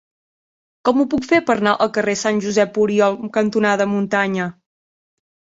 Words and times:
Com 0.87 1.03
ho 1.03 1.03
puc 1.11 1.27
fer 1.31 1.39
per 1.49 1.55
anar 1.59 1.73
al 1.85 1.91
carrer 1.97 2.15
Sant 2.23 2.41
Josep 2.47 2.81
Oriol 2.87 3.19
cantonada 3.37 3.89
Muntanya? 3.93 4.51